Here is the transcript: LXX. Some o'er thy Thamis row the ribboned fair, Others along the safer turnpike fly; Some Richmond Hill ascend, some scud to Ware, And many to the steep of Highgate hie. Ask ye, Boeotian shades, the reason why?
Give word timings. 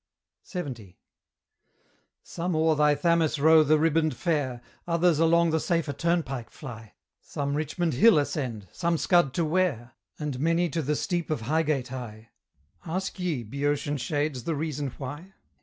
LXX. 0.47 0.95
Some 2.23 2.55
o'er 2.55 2.73
thy 2.73 2.95
Thamis 2.95 3.37
row 3.37 3.63
the 3.63 3.77
ribboned 3.77 4.15
fair, 4.15 4.59
Others 4.87 5.19
along 5.19 5.51
the 5.51 5.59
safer 5.59 5.93
turnpike 5.93 6.49
fly; 6.49 6.95
Some 7.19 7.53
Richmond 7.53 7.93
Hill 7.93 8.17
ascend, 8.17 8.67
some 8.71 8.97
scud 8.97 9.31
to 9.35 9.45
Ware, 9.45 9.91
And 10.17 10.39
many 10.39 10.69
to 10.69 10.81
the 10.81 10.95
steep 10.95 11.29
of 11.29 11.41
Highgate 11.41 11.89
hie. 11.89 12.29
Ask 12.83 13.19
ye, 13.19 13.43
Boeotian 13.43 13.97
shades, 13.97 14.45
the 14.45 14.55
reason 14.55 14.87
why? 14.97 15.33